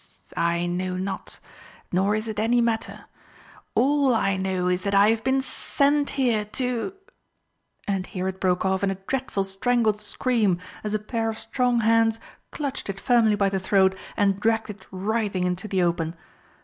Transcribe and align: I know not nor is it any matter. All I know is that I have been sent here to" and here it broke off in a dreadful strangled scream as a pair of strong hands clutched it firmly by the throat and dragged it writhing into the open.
I 0.35 0.65
know 0.65 0.97
not 0.97 1.37
nor 1.91 2.15
is 2.15 2.27
it 2.27 2.39
any 2.39 2.59
matter. 2.59 3.05
All 3.75 4.15
I 4.15 4.35
know 4.35 4.67
is 4.67 4.81
that 4.81 4.95
I 4.95 5.11
have 5.11 5.23
been 5.23 5.43
sent 5.43 6.09
here 6.17 6.43
to" 6.43 6.93
and 7.87 8.07
here 8.07 8.27
it 8.27 8.41
broke 8.41 8.65
off 8.65 8.83
in 8.83 8.89
a 8.89 8.95
dreadful 8.95 9.43
strangled 9.43 10.01
scream 10.01 10.57
as 10.83 10.95
a 10.95 10.97
pair 10.97 11.29
of 11.29 11.37
strong 11.37 11.81
hands 11.81 12.19
clutched 12.49 12.89
it 12.89 12.99
firmly 12.99 13.35
by 13.35 13.49
the 13.49 13.59
throat 13.59 13.95
and 14.17 14.39
dragged 14.39 14.71
it 14.71 14.87
writhing 14.89 15.43
into 15.43 15.67
the 15.67 15.83
open. 15.83 16.15